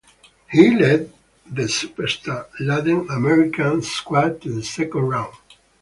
[0.49, 1.13] He led
[1.45, 5.33] the superstar-laden American squad to the second round.